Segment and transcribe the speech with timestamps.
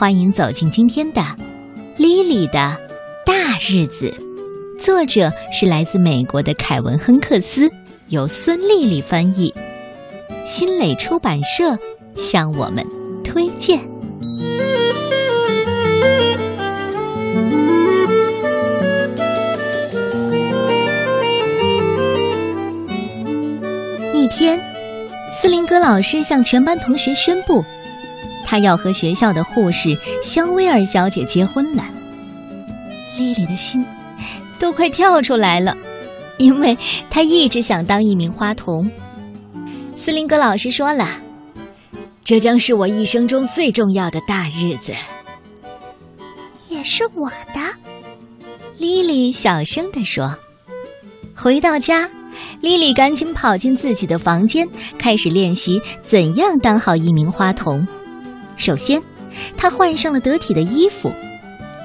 [0.00, 1.20] 欢迎走进今天的
[1.98, 2.74] 《莉莉的
[3.26, 4.10] 大日子》，
[4.82, 7.70] 作者是来自美国的凯文·亨克斯，
[8.08, 9.54] 由孙丽丽翻译，
[10.46, 11.78] 新蕾出版社
[12.16, 12.82] 向我们
[13.22, 13.78] 推荐。
[24.14, 24.58] 一天，
[25.30, 27.62] 斯林格老师向全班同学宣布。
[28.50, 31.84] 他要和学校的护士肖威尔小姐结婚了，
[33.16, 33.86] 莉莉的心
[34.58, 35.76] 都快跳出来了，
[36.36, 36.76] 因为
[37.08, 38.90] 她一直想当一名花童。
[39.96, 41.08] 斯林格老师说了
[42.24, 44.92] ：“这将是我一生中最重要的大日子。”
[46.68, 47.60] 也是我的，
[48.78, 50.34] 莉莉小声地说。
[51.36, 52.10] 回到家，
[52.60, 57.86] 莉莉赶紧跑进自己的房间，开始练习怎样当好一名花童。
[58.60, 59.02] 首先，
[59.56, 61.10] 她换上了得体的衣服，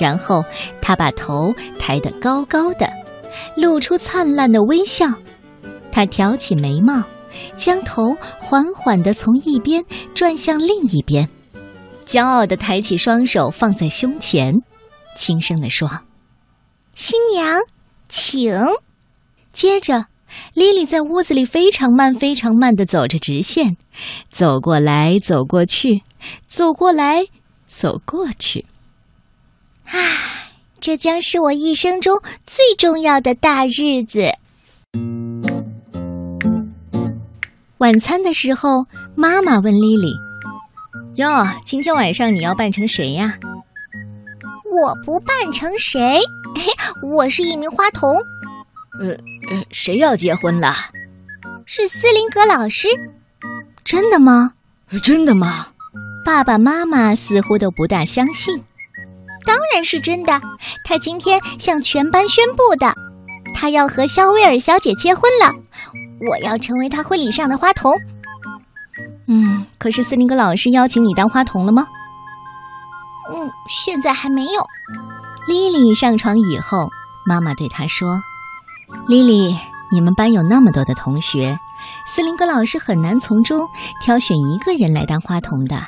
[0.00, 0.42] 然后
[0.80, 2.90] 她把头抬得高高的，
[3.56, 5.06] 露出灿烂的微笑。
[5.92, 7.02] 她挑起眉毛，
[7.58, 11.28] 将头缓缓地从一边转向另一边，
[12.06, 14.54] 骄傲地抬起双手放在胸前，
[15.14, 15.90] 轻声地说
[16.96, 17.60] ：“新娘，
[18.08, 18.58] 请。”
[19.52, 20.06] 接着，
[20.54, 23.76] 莉莉在屋子里非常慢、非常慢地走着直线，
[24.30, 26.00] 走过来，走过去。
[26.46, 27.26] 走过来，
[27.66, 28.66] 走过去。
[29.84, 34.32] 唉，这将是我一生中最重要的大日子。
[37.78, 40.14] 晚餐的时候，妈妈问莉莉
[41.16, 43.38] ：“哟，今天晚上你要扮成谁呀
[44.70, 46.20] ？”“我不扮成谁，
[47.02, 48.16] 我是一名花童。
[49.00, 49.08] ”“呃
[49.50, 50.74] 呃，谁要结婚了
[51.66, 52.88] ？”“是斯林格老师。
[53.84, 54.54] ”“真的吗
[55.02, 55.68] ？”“真的吗？”
[56.24, 58.62] 爸爸妈妈似乎都不大相信。
[59.44, 60.40] 当然是真的，
[60.84, 62.94] 他今天向全班宣布的，
[63.54, 65.52] 他要和肖威尔小姐结婚了。
[66.28, 67.92] 我要成为他婚礼上的花童。
[69.26, 71.86] 嗯，可是斯林格老师邀请你当花童了吗？
[73.34, 74.64] 嗯，现在还没有。
[75.48, 76.88] 莉莉上床以后，
[77.26, 78.22] 妈妈对她说
[79.08, 79.56] ：“莉莉，
[79.90, 81.58] 你们班有那么多的同学，
[82.06, 83.68] 斯林格老师很难从中
[84.00, 85.82] 挑选一个人来当花童的。”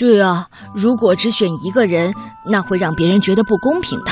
[0.00, 2.14] 对啊，如果只选一个人，
[2.46, 4.10] 那会让别人觉得不公平的。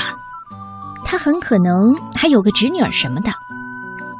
[1.03, 3.33] 他很可能还有个侄女儿什么的。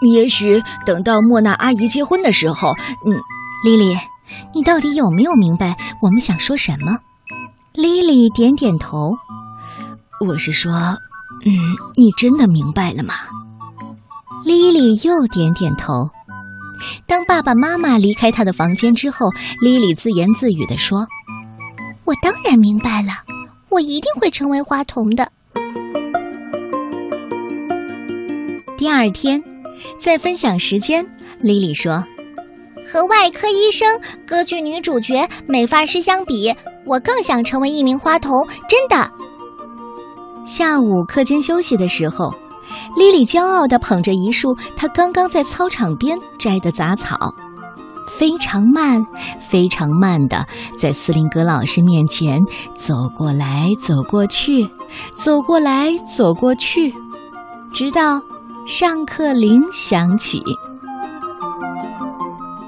[0.01, 2.71] 也许等到莫娜阿姨结婚的时候，
[3.05, 3.13] 嗯，
[3.63, 3.95] 莉莉，
[4.55, 6.97] 你到底有没有明白我们想说什么？
[7.75, 9.13] 莉莉点点头。
[10.27, 11.53] 我是说，嗯，
[11.97, 13.15] 你真的明白了吗？
[14.43, 16.09] 莉莉又点点头。
[17.07, 19.29] 当爸爸妈妈离开她的房间之后，
[19.61, 21.07] 莉莉自言自语地说。
[22.09, 23.13] 我当然明白了，
[23.69, 25.31] 我一定会成为花童的。
[28.79, 29.45] 第二天，
[30.01, 31.07] 在分享时间，
[31.39, 32.03] 莉莉说
[32.91, 36.51] ：“和外科医生、歌剧女主角、美发师相比，
[36.87, 39.11] 我更想成为一名花童。”真的。
[40.47, 42.33] 下午课间休息的时候，
[42.97, 47.19] 莉莉骄傲地捧着一束她刚刚在操场边摘的杂草。
[48.09, 49.07] 非常慢，
[49.41, 50.47] 非常慢的，
[50.79, 52.43] 在斯林格老师面前
[52.77, 54.69] 走过来走过去，
[55.17, 56.95] 走过来走过去，
[57.73, 58.21] 直到
[58.67, 60.43] 上课铃响起。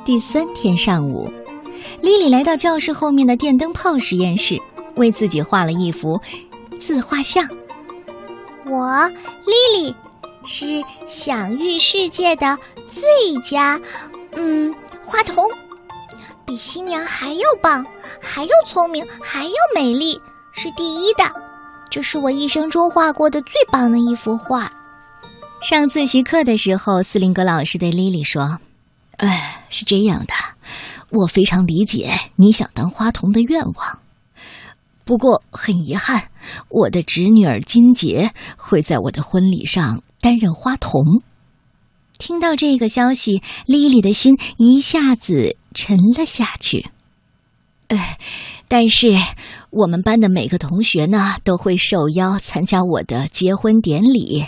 [0.04, 1.32] 第三天上午，
[2.00, 4.58] 莉莉来到教室后面的电灯泡实验室，
[4.96, 6.20] 为自己画了一幅
[6.78, 7.46] 自画像。
[8.66, 9.94] 我，莉莉，
[10.44, 12.56] 是享誉世界的
[12.88, 13.80] 最佳，
[14.36, 14.74] 嗯。
[15.10, 15.44] 花童
[16.46, 17.84] 比新娘还要棒，
[18.20, 20.20] 还要聪明，还要美丽，
[20.52, 21.24] 是第一的。
[21.90, 24.72] 这是我一生中画过的最棒的一幅画。
[25.60, 28.60] 上自习课的时候，斯林格老师对莉莉说
[29.18, 30.34] ：“哎，是这样的，
[31.08, 33.98] 我非常理解你想当花童的愿望。
[35.04, 36.28] 不过很遗憾，
[36.68, 41.20] 我的侄女儿金杰会在我的婚礼上担任花童。”
[42.20, 46.90] 听到这个消息，莉莉的心一下子沉了下去。
[47.88, 48.18] 哎，
[48.68, 49.16] 但是
[49.70, 54.44] 我们班的每个同学呢都会受邀参加我的结婚典礼。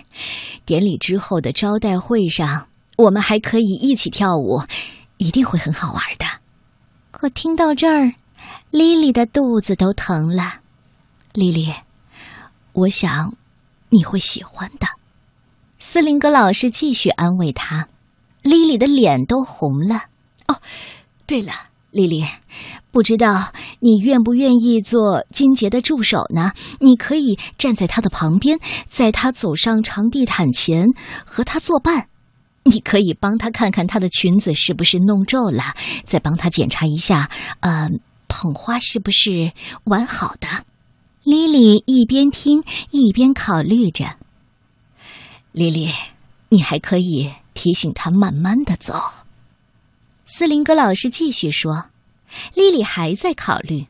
[0.66, 4.62] 典礼之后的招待会上，我们还可以一起跳舞，
[5.16, 6.26] 一定会很好玩的。
[7.10, 8.12] 可听到这儿，
[8.70, 10.60] 莉莉的肚子都疼了。
[11.32, 11.72] 莉莉，
[12.75, 13.34] 我想
[13.88, 14.86] 你会喜欢的。
[15.84, 17.88] 斯林格老师继续安慰他，
[18.40, 20.05] 莉莉的脸都红了。
[20.46, 20.56] 哦，
[21.26, 21.52] 对了，
[21.90, 22.25] 丽丽，
[22.93, 26.52] 不知道你愿不愿意做金杰的助手呢？
[26.79, 30.87] 你可以站在他的旁边，在他走上长地毯前
[31.26, 32.06] 和他作伴。
[32.62, 35.75] 你可以帮他看看他的裙子是不是弄皱了，
[36.05, 37.28] 再帮他检查一下，
[37.58, 37.90] 呃，
[38.28, 39.50] 捧花是不是
[39.85, 40.46] 完好的。
[41.25, 42.62] 莉莉一边听
[42.93, 44.21] 一边考虑着。
[45.52, 45.90] 莉莉，
[46.49, 49.00] 你还可以提醒他慢慢的走。
[50.25, 51.90] 斯林格老师继续说
[52.54, 53.87] ：“莉莉还在考虑。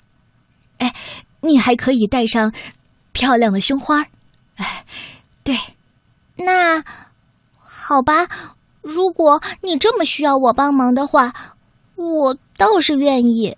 [0.78, 0.92] 哎，
[1.40, 2.52] 你还可以戴上
[3.12, 4.04] 漂亮的胸花。
[4.56, 4.84] 哎，
[5.44, 5.56] 对，
[6.36, 6.82] 那
[7.58, 8.28] 好吧。
[8.80, 11.32] 如果你这么需要我帮忙的话，
[11.94, 13.56] 我倒是愿意。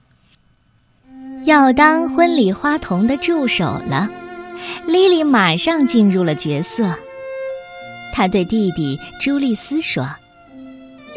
[1.44, 4.10] 要当婚礼花童的助手了，
[4.86, 6.94] 莉莉马上进入了角色。
[8.14, 10.08] 他对弟弟朱丽斯说。”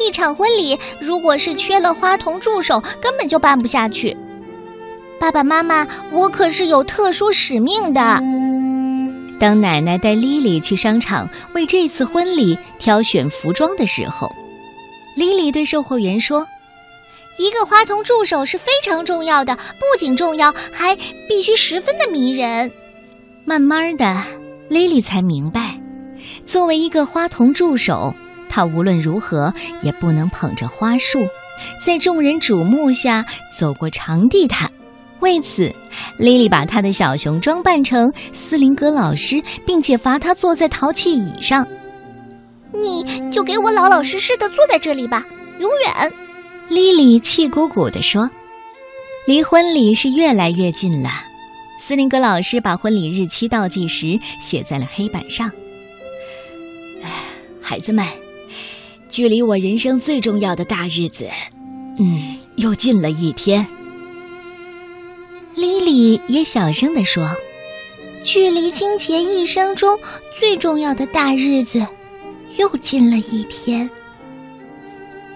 [0.00, 4.16] 一场婚礼，如果是缺了花童助手，根本就办不下去。
[5.18, 8.00] 爸爸妈妈，我可是有特殊使命的。
[9.40, 14.30] 当奶奶带莉莉去商场为这次婚礼挑选服装的时候，
[15.16, 16.46] 莉莉对售货员说
[17.38, 20.96] ：“一个花童助手是非常重要的，不仅重要，还
[21.28, 22.70] 必须十分的迷人。”
[23.44, 24.22] 慢慢的，
[24.68, 25.77] 莉莉才明白，
[26.44, 28.14] 作为一个花童助手。
[28.48, 31.26] 他无论如何也不能捧着花束，
[31.84, 33.24] 在众人瞩目下
[33.58, 34.70] 走过长地毯。
[35.20, 35.74] 为此，
[36.16, 41.66] 莉莉把她的小熊装扮成斯林格老师，并且罚他坐在淘气椅上。
[42.72, 45.24] 你就给我老老实实的坐在这里吧，
[45.58, 46.12] 永远。
[46.68, 48.30] 莉莉气鼓鼓地说
[49.26, 51.10] ：“离婚礼是越来越近了。”
[51.80, 55.50] 斯林格老师把婚礼日期倒计时写在了黑板上。
[57.68, 58.02] 孩子们。
[59.10, 61.28] 距离我人生最重要的大日子，
[61.98, 63.66] 嗯，又近了一天。
[65.54, 67.28] 莉莉也小声地说
[68.24, 69.98] ：“距离金杰一生中
[70.40, 71.86] 最重要的大日子，
[72.56, 73.90] 又近了一天。”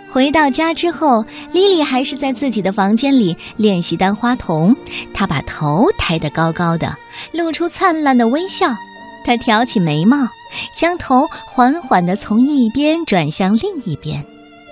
[0.09, 4.75] 回到家之后，莉莉还是在自己的房间里练习当花童。
[5.13, 6.97] 她把头抬得高高的，
[7.33, 8.75] 露出灿烂的微笑。
[9.25, 10.29] 她挑起眉毛。
[10.77, 14.23] 将头缓缓地从一边转向另一边，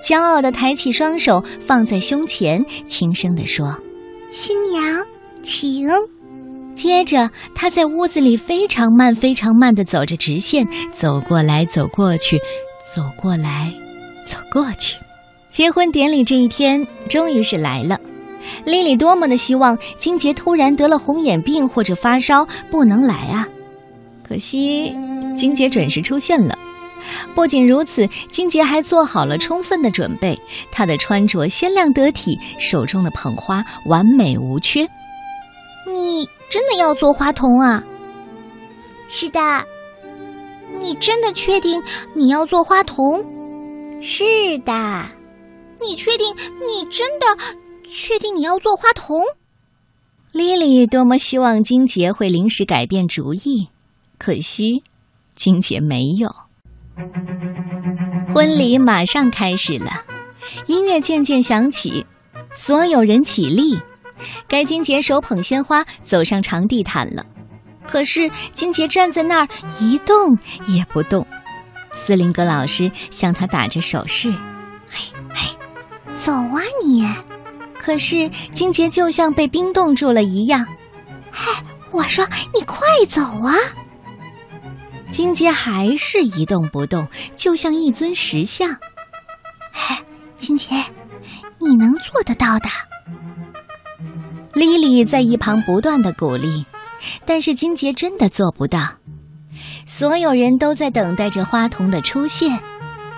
[0.06, 3.74] 骄傲地抬起双手放在胸前，轻声地说
[4.30, 4.82] ：“新娘，
[5.42, 5.88] 请。”
[6.76, 12.38] 接着，他在屋子里非常慢、非常慢地走着直线，走过来，走过去，
[12.94, 13.72] 走过来，
[14.26, 14.98] 走过去。
[15.48, 17.98] 结婚典礼这一天终于是来了。
[18.66, 23.48] 莉莉多么的希望金杰突然得了红眼病或者发烧不能来啊！
[24.30, 24.96] 可惜。
[25.34, 26.56] 金杰准时出现了。
[27.34, 30.40] 不仅如此，金杰还做好了充分的准备。
[30.70, 34.88] 他的穿着鲜亮得体，手中的捧花完美无缺。
[35.92, 37.82] 你真的要做花童啊？
[39.08, 39.40] 是的。
[40.78, 41.82] 你真的确定
[42.14, 43.24] 你要做花童？
[44.00, 44.22] 是
[44.58, 44.72] 的。
[45.80, 46.36] 你确定？
[46.68, 47.26] 你真的
[47.84, 49.20] 确定你要做花童？
[50.30, 53.68] 莉莉多么希望金杰会临时改变主意，
[54.20, 54.84] 可惜。
[55.34, 56.30] 金杰没有。
[58.34, 60.04] 婚礼马上开始了，
[60.66, 62.04] 音乐渐渐响起，
[62.54, 63.80] 所有人起立。
[64.46, 67.24] 该金杰手捧鲜花走上长地毯了，
[67.88, 69.48] 可是金杰站在那儿
[69.80, 71.26] 一动也不动。
[71.94, 74.30] 斯林格老师向他打着手势
[74.86, 75.56] ：“嘿，嘿，
[76.14, 77.08] 走啊你！”
[77.80, 80.66] 可是金杰就像被冰冻住了一样。
[81.32, 81.50] 嘿，
[81.90, 83.54] 我说你快走啊！
[85.10, 88.70] 金杰还是一动不动，就像一尊石像。
[89.72, 89.96] 嘿，
[90.38, 90.76] 金杰，
[91.58, 92.68] 你能做得到的。
[94.52, 96.64] 莉莉在一旁不断的鼓励，
[97.24, 98.88] 但是金杰真的做不到。
[99.86, 102.60] 所有人都在等待着花童的出现，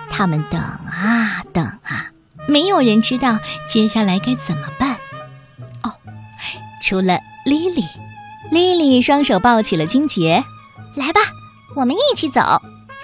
[0.09, 2.07] 他们等啊等啊，
[2.47, 4.97] 没有人知道接下来该怎么办。
[5.83, 5.93] 哦，
[6.81, 7.83] 除了莉莉，
[8.51, 10.43] 莉莉双手抱起了金杰，
[10.95, 11.21] 来吧。
[11.75, 12.41] 我们一起走。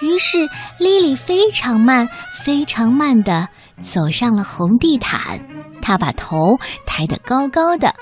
[0.00, 0.48] 于是，
[0.78, 2.08] 莉莉非常慢、
[2.42, 3.48] 非常慢地
[3.82, 5.46] 走上了红地毯。
[5.82, 7.94] 她把头抬得高高的，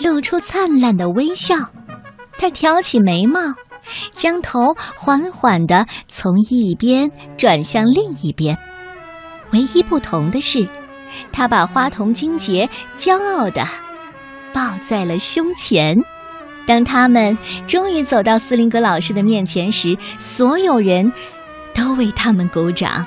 [0.00, 1.56] 露出灿烂的微笑。
[2.36, 3.40] 她挑起眉毛，
[4.12, 8.58] 将头缓缓地从一边转向另一边。
[9.52, 10.68] 唯一不同的是，
[11.32, 13.64] 她把花童金杰骄傲地
[14.52, 15.96] 抱在了胸前。
[16.68, 21.10] 当他们终于走到斯林格老师的面前时，所有人
[21.74, 23.06] 都为他们鼓掌。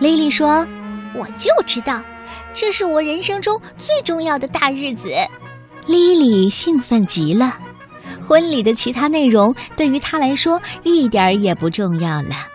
[0.00, 0.66] 莉莉说
[1.14, 2.02] ：“我就知道，
[2.52, 5.08] 这是我人生中最重要的大日子。
[5.86, 7.56] 莉莉兴奋极了，
[8.20, 12.48] 婚礼的其他内容对于她来说一点儿也不重要了。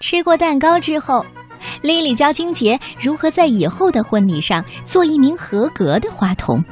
[0.00, 1.24] 吃过蛋糕之后，
[1.80, 6.62] 莉莉教金杰如何在以后的婚礼上做一名合格的花童。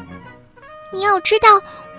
[0.93, 1.49] 你要知道，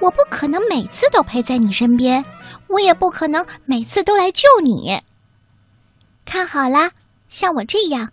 [0.03, 2.25] 我不可能每次都陪在你身边，
[2.67, 5.01] 我也不可能每次都来救你。
[6.25, 6.91] 看好啦，
[7.29, 8.11] 像我这样，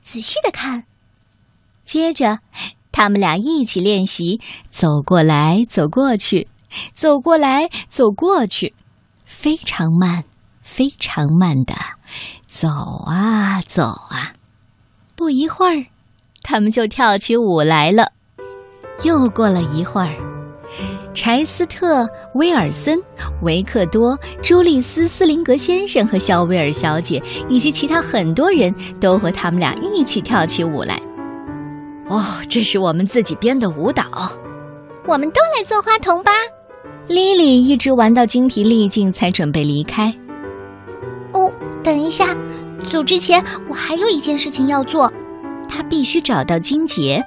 [0.00, 0.84] 仔细的看。
[1.84, 2.38] 接着。
[2.94, 6.46] 他们俩一起练习，走过来，走过去，
[6.92, 8.74] 走过来，走过去，
[9.24, 10.24] 非常慢，
[10.60, 11.74] 非常慢的
[12.46, 12.68] 走
[13.06, 14.34] 啊走啊。
[15.16, 15.86] 不一会儿，
[16.42, 18.12] 他们就跳起舞来了。
[19.04, 20.14] 又过了一会儿，
[21.14, 22.04] 柴斯特·
[22.34, 22.98] 威尔森、
[23.42, 31.00] 维克多、朱利斯·斯林格先生和肖威尔小姐以及其他很多人都和他们俩一起跳起舞来。
[32.08, 34.04] 哦，这是我们自己编的舞蹈，
[35.06, 36.32] 我们都来做花童吧。
[37.08, 40.12] 莉莉一直玩到精疲力尽，才准备离开。
[41.32, 41.52] 哦，
[41.82, 42.36] 等一下，
[42.90, 45.12] 走之前我还有一件事情要做，
[45.68, 47.24] 她必须找到金杰。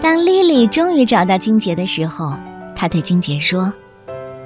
[0.00, 2.34] 当莉莉终于找到金杰的时候，
[2.80, 3.70] 他对金杰说：“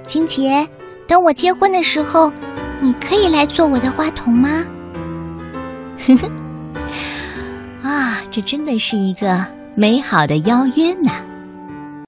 [0.04, 0.68] 金杰，
[1.06, 2.32] 等我结婚的时候，
[2.80, 4.64] 你可以来做我的花童吗？”
[6.04, 7.88] 呵呵。
[7.88, 11.12] 啊，这真的是一个美好的邀约呢。